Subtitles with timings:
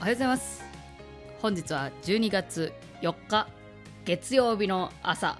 [0.00, 0.64] おはようございます。
[1.42, 3.46] 本日は12月4日
[4.06, 5.38] 月曜日の朝。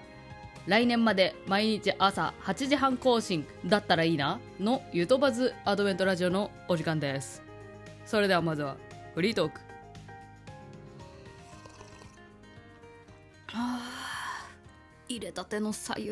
[0.67, 4.39] 来年まで毎日朝8時半更新だったらいいな。
[4.59, 7.41] のゆとばずアドベントラジオのお時間です。
[8.05, 8.77] それではまずは
[9.15, 9.61] フリートーク。
[13.53, 16.11] あー入れたての左右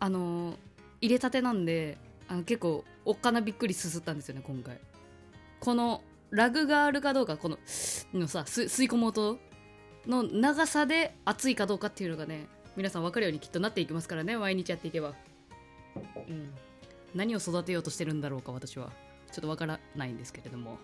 [0.00, 0.56] あのー
[1.02, 4.78] 入れたてなんであの結構おっかなびっくりすすったんですよね今回。
[5.60, 7.58] このラグがあるかどうかこの
[8.12, 9.38] のさ吸い込む音
[10.06, 15.14] の長さで熱いかどうかっていうのがね皆さん分かるようにきっとなっていきますからね毎日やっていけば。
[16.28, 16.52] うん。
[17.14, 18.92] 何を育てようとしてるんだろうか私は。
[19.32, 20.78] ちょっと分からないんですけれども、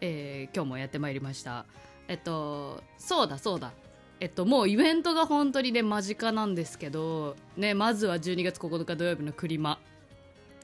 [0.00, 1.66] えー今日もやってまいりました。
[2.08, 3.72] えっとそうだそうだ。
[4.20, 9.78] えっともうイベントが本当にね間近なんですけどねまずは12月9日土曜日のクリマ。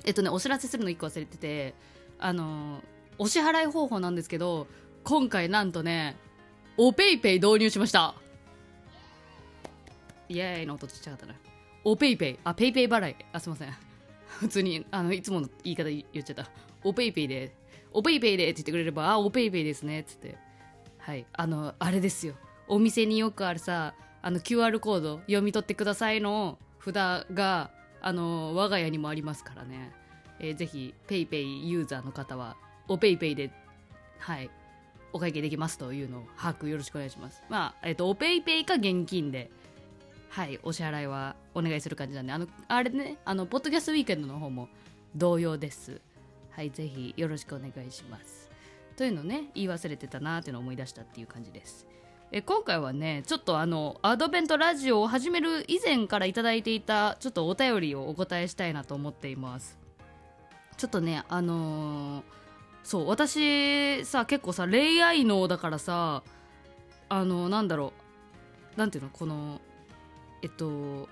[0.05, 1.75] えっとねお知らせするの1個忘れてて
[2.19, 2.81] あの
[3.20, 4.66] お支払い方法なんですけど
[5.04, 6.16] 今回なんとね
[6.78, 8.14] お PayPay 導入しました。
[10.30, 11.34] イエーイの音ちっちゃかったな
[11.84, 13.16] お PayPay あ PayPay 払い。
[13.30, 13.74] あすいません。
[14.24, 16.50] 普通にあのいつもの言い方言っちゃった。
[16.82, 17.54] お PayPay で
[17.92, 20.38] お PayPay でって言ってくれればあお PayPay ですねっつって。
[20.96, 21.26] はい。
[21.34, 22.36] あのあれですよ。
[22.68, 26.94] お店によくあるさあの QR コード読み取ってくださいの札
[27.34, 29.92] があの我が家にもありますからね、
[30.38, 32.56] えーぜひ PayPay ユーザーの方は
[32.89, 33.50] お PayPay で
[34.19, 34.50] はい
[35.12, 37.42] お会計できますというのを把握よろしくお願いします。
[37.48, 39.50] まあえっ、とお PayPay か現金で
[40.28, 44.69] はいお支払いはお願いする感じなんであのあれねあのポッドキャストウィーケンドの方も
[45.17, 46.00] 同様です。
[46.50, 48.50] はいぜひよろしくお願いします。
[48.97, 51.87] というのね言い忘れてたなーっていうのを思い出したっていう感じです。
[52.33, 59.78] え今回はねちょっとあのアドベントラジオを始める以前からいいていたちょっとお便りをお答えしたいなと思っています。
[60.77, 62.39] ちょっとねあのー
[62.83, 66.22] そう私さ結構さ恋愛脳だからさ
[67.09, 67.93] あのなんだろ
[68.77, 68.78] う。
[68.78, 69.60] なんていうのこの
[70.43, 71.09] えっと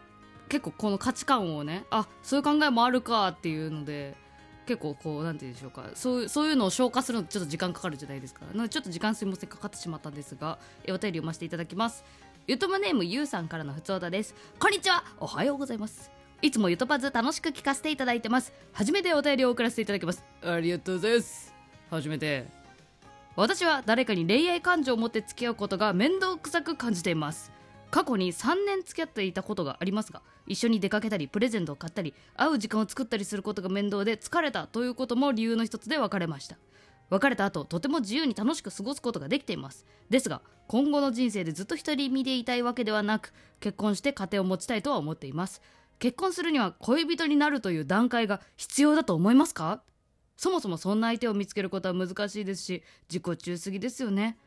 [0.49, 4.15] 結構この価値観をねあそういう考えもあるかっていうので
[4.67, 5.85] 結構こうなんて言うんでしょうか。
[5.95, 8.47] そうそういうのを消化するのちょっと時間かかるじゃないですか。
[8.53, 12.05] なのでちょっと時間すいませんかかってしまったんですがお便り読ませていただきます。
[12.47, 14.35] ゆとむネームゆうさんからのふつおたです。
[14.59, 15.05] こんにちは。
[15.21, 16.11] おはようございます。
[16.41, 18.53] いつもゆとパズ楽しく聞かせていただいてます。
[18.73, 20.25] 初めてお便りを送らせていただきます。
[20.43, 21.58] ありがとうございます。
[21.91, 22.47] 初めて。
[23.37, 27.53] 私は誰かに恋愛感情を持って付き合うことが面倒くさく感じています。
[27.91, 36.59] 過去に3年付き合っていたことがありますが一緒に出かけたりプレゼントを買ったり会う時間を作ったりすることが面倒で疲れたということも理由の一つで別れました。
[37.11, 39.87] 別れた後とても自由に楽しく過ごすことができています。
[40.11, 45.63] ですが今後の人生でずっと独り身でいたいわけではなく結婚して家庭を持ちたいとは思っています。
[45.99, 49.81] 結婚するには恋人になるという段階が必要だと思いますか？
[50.39, 54.39] そもそもそんな相手を見つけることは難しいですし自己中すぎですよね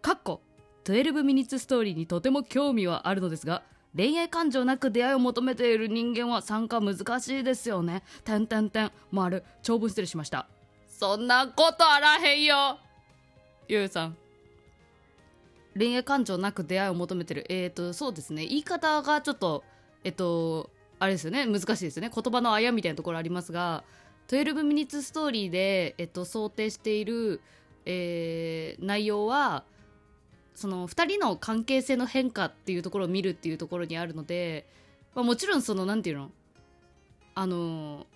[0.00, 0.42] かっこ
[0.84, 3.62] 12ミニッツストーリーにとても興味はあるのですが
[3.96, 8.02] 恋愛感情なく出会いを求めている人間は参加難しいですよね。
[8.24, 10.48] てんてんてん、丸、長文失礼しました。
[10.88, 12.78] そんなことあらへんよ
[13.68, 14.16] ゆうさん。
[15.76, 17.44] 恋愛感情なく出会いを求めてる。
[17.50, 18.46] えーと、そうですね。
[18.46, 19.62] 言い方がちょっと、
[20.04, 21.44] えっと、あれですよね。
[21.44, 22.10] 難しいですよね。
[22.14, 23.84] 言葉のあやみたいなところありますが、
[24.28, 27.40] 12ミニッツストーリーで、えっと、想定している、
[27.84, 29.64] えー内容は、
[30.54, 34.66] その2人の関係性の変化っていうところを見るっていうところにあるので、
[35.14, 36.30] まあ、もちろんそのなんていうの？
[37.34, 38.06] あの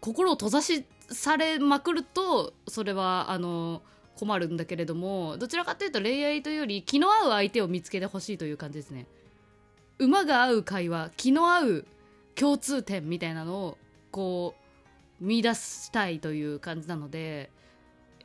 [0.00, 3.82] 心を閉ざしされまくるとそれはあの
[4.16, 9.06] 困るんだけれどもどちらかというと恋愛というより気の合う相手を見つけてほしいという感じですね。
[9.98, 11.86] 馬が合う会話気の合う
[12.34, 13.78] 共通点みたいなのを
[14.10, 14.61] こう
[15.22, 17.50] 見出したいという感じなので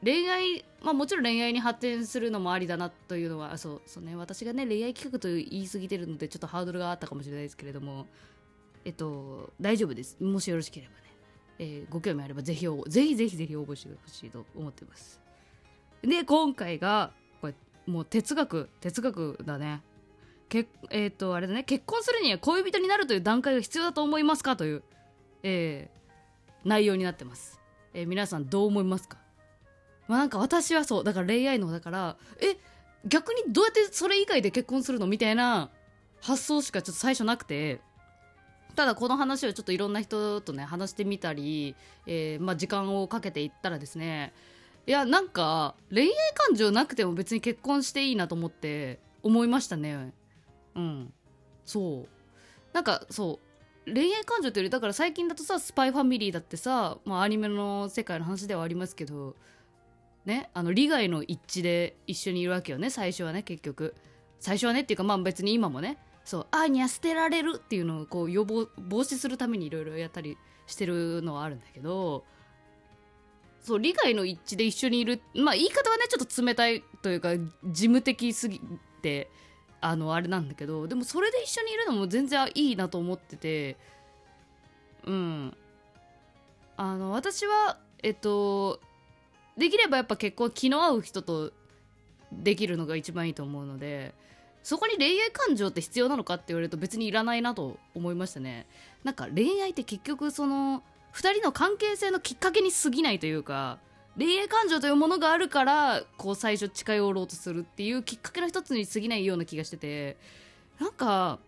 [0.03, 8.07] 恋愛まあもちろん恋愛に発展するのもありだなというのはそうそうね私がね恋愛企画と言い過ぎてるのでちょっとハードルがあったかもしれないですけれども
[8.85, 10.17] えっと大丈夫です。
[10.23, 10.97] もしよろしければね、
[11.59, 15.19] えーご興味あればぜひぜひぜひぜひ応募してほしいと思ってます。
[16.01, 17.11] で今回が
[17.41, 17.53] これ
[17.85, 19.81] もう哲学哲学だね。
[20.49, 21.63] けえっ、とあれだね。
[21.63, 24.55] 結婚するには恋人になるという段階が必要だと思いますか？
[24.55, 24.83] という、
[25.43, 25.89] え
[26.63, 27.59] 内容になってます、
[27.93, 29.17] えー皆さんどう思いますか？
[30.07, 32.57] まあなんか私はそうだから恋愛のだからえ
[33.05, 35.07] 逆にどうやってそれ以外で結婚するの？
[35.07, 35.69] みたいな
[36.21, 37.79] 発想しかちょっと最初なくて
[38.75, 41.75] ただこの話をちょっといろんな人とね話してみたり、
[42.05, 44.33] えーまあ、時間をかけていったらですね
[44.85, 50.13] いやなんか恋愛感情なくても別に結婚していいなと思って思いましたね。
[50.75, 51.13] うん。
[51.65, 52.07] そう。
[52.71, 53.46] なんかそう。
[53.91, 59.35] 恋愛感情というよりだから最近だとさ「スパイファミリー」だってさ、まあ、アニメの世界の話ではありますけど
[60.25, 63.95] ねあの利害の一致で一緒にいるわけよね最初はね結局。
[64.39, 72.25] 最初はねっていうかまあ別に今もねそうあーにゃ捨てられるっていうのをこう予防防止するためにいろいろやったりしてるのはあるんだけど
[73.61, 78.61] そう利害の一致で一緒にいるまあ言い方はねちょっと冷たいというか事務的すぎ
[79.01, 79.29] て
[79.79, 83.77] あのあれなんだけどでもそれで一緒にいるのも全然いいなと思ってて
[85.05, 85.57] うん。
[86.77, 88.79] あの私はえっと
[89.57, 91.51] できればやっぱ結婚気の合う人と
[92.31, 94.13] できるのが一番いいと思うので
[94.61, 98.67] そこに恋愛感情って必要なのかって言われると別にいらないなと思いましたね。
[99.03, 100.83] なんか恋愛って結局その
[101.13, 103.79] 2人の関係性のきっかけに過ぎないというか
[104.17, 110.17] 恋愛感情というものがあるからこう最初近寄ろうとするっていうきっかけの一つに過ぎないような気がしてて
[110.79, 111.39] なんか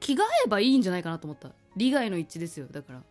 [0.00, 1.50] 気が合えばいいんじゃないかなと思った。
[1.76, 2.66] 利害の一致ですよ。
[2.70, 3.02] だから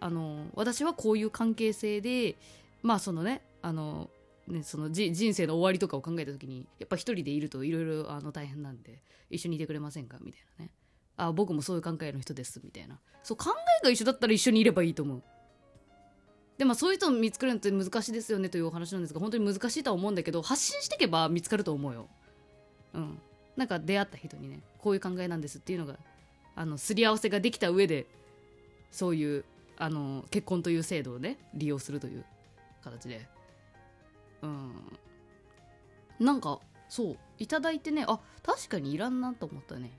[0.00, 2.36] あの私はこういう関係性で
[2.82, 4.08] まあそのねあの
[4.46, 9.00] ねそのじ人生の終わりとかを考えた時にやっぱ一人でいるといろいろ大変なんで
[9.30, 10.18] 一緒にいてくれませんか？
[10.20, 10.70] みたいなね。
[11.16, 12.60] あ僕もそういう考えの人です。
[12.62, 12.98] みたいな。
[13.22, 15.22] そう考えが一緒だったら一緒にいればいいと思う。
[16.58, 22.08] でまあそういう人を見つけるのって難しいですよねというお話なんですが本当に難しいとは思うんだけど発信していけば見つかると思うよ。
[22.94, 23.18] うん。
[23.56, 25.96] なんか出会った人にねこういう考えなんですっていうのが
[26.54, 28.06] あのすり合わせができた上で
[28.90, 29.44] そういう
[29.76, 32.24] あの結婚という制度をね利用するという
[32.82, 33.26] 形で。
[34.42, 34.72] うん。
[36.20, 39.90] なんかそういただいてねあ確かにいらんなと思ったね。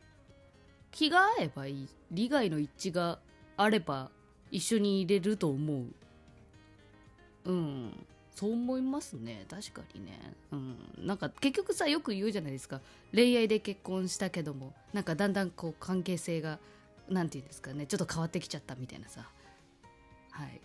[0.91, 1.89] 気が合えばいい。
[2.11, 3.19] 利害の一致が
[3.57, 4.11] あれば
[4.51, 5.87] 一緒に入れると思う。
[7.45, 8.05] うん。
[8.35, 9.45] そう思いますね。
[9.49, 10.19] 確かにね。
[10.51, 10.75] うん。
[10.97, 12.81] なんか結局さよく言うじゃないですか。
[13.13, 16.59] 恋愛で結婚したけどもなんかだんだんこう関係性が
[17.09, 19.29] なんていうんですかねちょっと変わってきちゃったみたいなさ。
[20.31, 20.61] はい。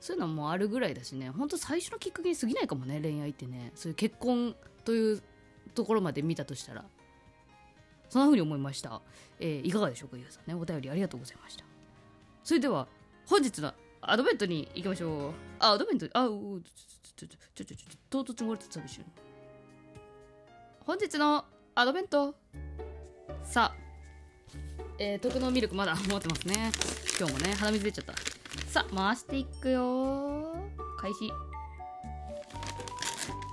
[0.00, 1.30] そういうのもあるぐらいだしね。
[1.30, 3.70] ほんと最初のきっかけに過ぎないかもね恋愛ってね。
[3.74, 5.22] そういう結婚という
[5.74, 6.84] ところまで見たとしたら。
[8.10, 9.00] そんな風に思いました、
[9.40, 10.54] えーいかがでしょうかゆうさんね。
[10.54, 11.64] お便りありがとうございました。
[12.44, 12.86] それでは
[13.26, 13.72] 本日の
[14.10, 15.34] アドベントに行きましょう。
[15.58, 16.62] あアドベントあう
[17.16, 19.04] ちょちょちょちょちょちょ唐突に漏れて寂しい
[20.80, 22.34] 本日のアドベント
[23.42, 23.84] さあ
[24.98, 26.70] えー、特納ミルクまだ持ってますね
[27.18, 28.12] 今日もね鼻水出ちゃった
[28.70, 30.54] さあ回していくよ
[30.98, 31.32] 開始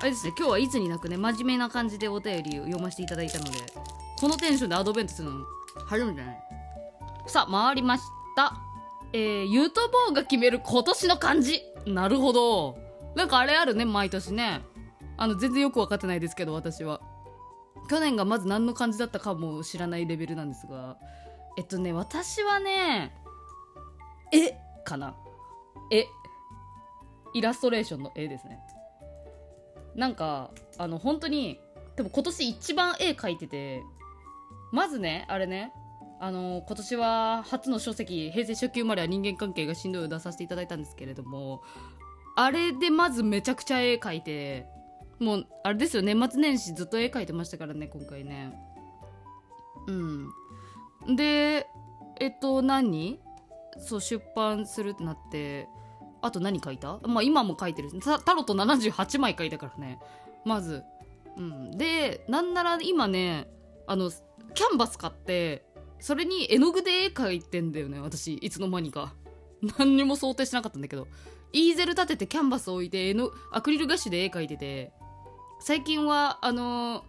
[0.02, 3.52] あれですね今日はいつになくね真面目な感じでお便りを読ませていただいたので
[4.20, 5.46] このテンションでアドベントするの
[5.88, 6.38] 初めてね
[7.28, 8.04] さあ回りまし
[8.36, 8.71] た
[9.14, 11.62] えー、ゆとぼうが決める今年の漢字。
[11.86, 12.78] なるほど。
[13.16, 14.62] なんかあれあるね毎年ね。
[15.18, 17.02] あの全然よく分かってないですけど私は。
[17.90, 20.98] 去年がまず何の漢字だったかも知らないレベルなんですが。
[21.58, 23.14] えっとね私はね
[24.32, 25.16] 絵かな。
[25.92, 26.08] 絵
[27.34, 28.60] イラストレーションの絵ですね。
[29.96, 31.60] なんかあの本当に
[31.98, 33.84] でも今年一番絵描いてて
[34.72, 35.74] まずねあれね
[36.24, 41.64] あの今年は初の書籍「平成初級生まれは人間関係がしんどい」を出させていただいたんですけれども
[42.36, 44.68] あれでまずめちゃくちゃ絵描いて
[45.20, 48.54] もうあれですよ年末年始ずっと絵描いてましたからね今回ね。
[49.88, 51.16] うん。
[51.16, 51.68] で
[52.20, 53.20] えっと何？
[53.80, 55.68] そう出版するってなって
[56.22, 57.00] あと何書いた？
[57.00, 60.00] まあ今も書いてるタタロット78枚書いたからね。
[60.46, 60.84] まず。
[61.36, 61.72] うん。
[61.72, 63.48] でなんなら今ね
[63.88, 64.12] あの
[64.54, 65.66] キャンバス買って
[66.02, 69.14] それに絵の具で絵描いてんだよね私いつの間にか。
[69.78, 71.08] 何にも想定しなかったんだけど。
[71.54, 74.92] イーゼル立ててキャンバス置いて絵のアクリルガッシュで絵描いてて。
[75.60, 77.04] 最近はあのー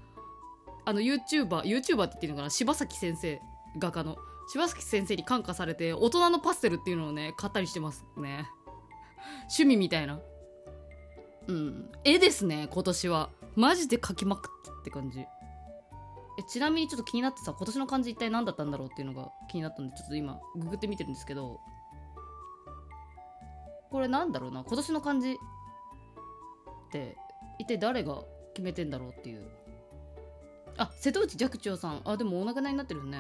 [0.85, 2.51] あの YouTuber YouTuber って言っていいのかな？
[2.51, 3.41] 柴崎先生
[3.79, 4.19] 画家の。
[4.53, 8.47] 柴崎先生に感化されて大人のパステルっていうのをね買ったりしてますね。
[9.43, 10.21] 趣味みたいな。
[11.47, 11.91] うん。
[12.05, 13.31] 絵ですね今年は。
[13.55, 15.25] マジで描きまくって感じ。
[16.43, 21.61] えちなみにちょっと気になってさ今年の漢字一体何だったんだろうっていうのが気になったんでちょっと今ググってみてるんですけど
[23.91, 25.37] これなんだろうな今年の漢字っ
[26.91, 27.17] て
[27.59, 28.23] 一体誰が
[28.55, 29.47] 決めてんだろうっていう。
[30.79, 32.01] あ瀬戸内寂聴さん。
[32.05, 33.19] あでもお亡くなりになってるね。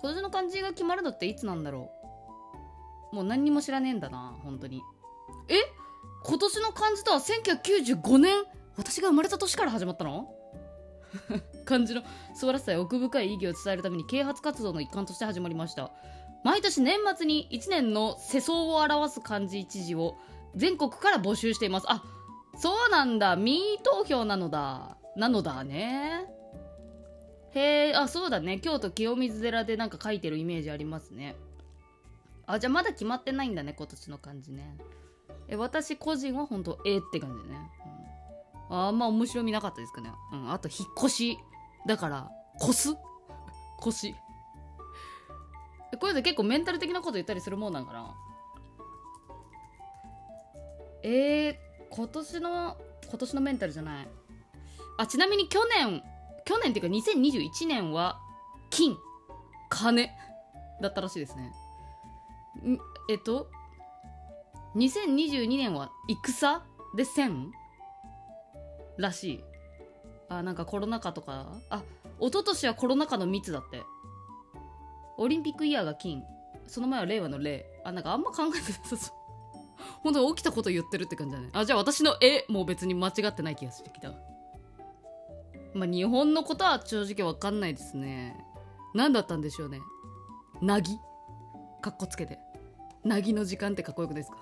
[0.00, 1.90] 今年の漢字が決まるのっていつなんだろ
[3.12, 3.16] う。
[3.16, 4.82] もう何にも知らねえんだな本当に。
[5.48, 5.54] え？
[6.24, 8.44] 今年の漢字とは1995年？
[8.76, 10.28] 私が生まれた年から始まったの？
[11.64, 12.02] 漢字の
[12.34, 15.90] 素晴らしさや奥深い意義を伝えるために啓発活動の一環として始まりました。
[16.44, 20.16] 毎年年末に1年の世相を表す漢字一字を
[20.54, 21.86] 全国から募集しています。
[21.88, 22.02] あ
[22.56, 23.36] そうなんだ。
[23.36, 24.96] ミー投票なのだ。
[25.16, 26.26] なのだね。
[27.54, 28.58] へえあそうだね。
[28.58, 31.36] 京都清水寺でなんか書いてるイメージありますね。
[32.46, 34.76] あじゃあまだ決まってないんだね今年の漢字ね。
[35.48, 37.58] え私個人は本当えー、って感じね、
[38.74, 41.38] あんま面白みなかったですかね、うん、あと引っ越し。
[41.86, 42.30] だから
[42.62, 42.96] 越す？
[43.78, 44.18] 腰こ
[46.04, 48.14] ういうの結構メンタル的なこと言ったりするもんなんかな？
[51.02, 51.54] えー、
[51.90, 52.76] 今年の
[53.06, 54.08] 今年のメンタルじゃない。
[54.96, 56.02] あちなみに去年
[56.44, 58.18] 去年っていうか2021年は
[58.70, 58.96] 金
[59.68, 60.08] 金
[60.80, 61.52] だったらしいですね。
[63.10, 63.50] えっと
[64.76, 66.62] 2022年は戦
[66.96, 67.50] で1000
[68.96, 69.44] らしい。
[70.28, 71.46] あなんかコロナ禍とか。
[71.70, 71.82] あ
[72.20, 73.82] 一昨年はコロナ禍の密だって。
[75.16, 76.22] オリンピックイヤーが金。
[76.66, 77.66] その前は令和の令。
[77.84, 79.24] あなんかあんま考えてなさそう。
[80.02, 81.50] 本当に起きたこと言ってるって感じだね。
[81.52, 84.12] あじゃあ私の絵も別に間違ってない気がしてきた。
[85.74, 88.36] まあ日本のことは正直わかんないですね。
[88.94, 89.80] 何だったんでしょうね。
[90.62, 90.96] なぎ。
[91.82, 92.38] かっこつけて。
[93.04, 94.38] なぎの時間ってかっこよくないですか。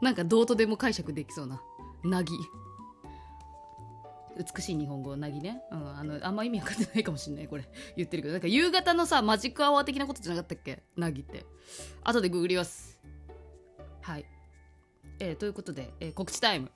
[0.00, 1.62] なんかどうとでも解釈できそうな。
[2.02, 2.34] なぎ。
[4.36, 7.68] 美しい日本語なぎね、うん、あのあんま意味わかってないかもしんないこれ。
[7.96, 8.32] 言ってるけど。
[8.32, 10.82] なんか夕方のさマジックアワー的なことじゃなかったっけ？
[10.96, 11.44] なぎって。
[12.02, 12.98] 後でググります。
[14.02, 14.24] はい。
[15.20, 16.70] えー、ということで、えー、告知タイム。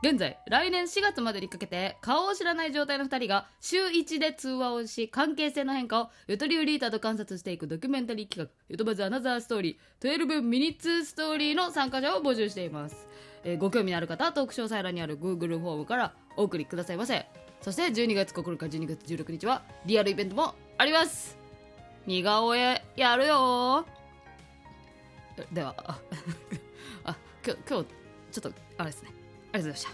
[0.00, 13.08] 現在来年4月までにかけて顔を知らない状態の2人が週1で通話をし関係性の変化をゆとりゅうリーダーと観察していくドキュメンタリー企画ゆとばずアナザーストーリー12ミニッツストーリーの参加者を募集しています、
[13.42, 17.26] えー、ご興味のある方はトーク詳細欄にある Google フォームからお送りくださいませ。
[17.60, 21.36] そして12月9日12月16日はリアルイベントもあります。
[22.06, 23.84] 似顔絵やるよ
[25.52, 25.74] では
[27.04, 27.86] あ 今日今日
[28.30, 29.17] ちょっとあれですね。
[29.56, 29.90] りがとうございました。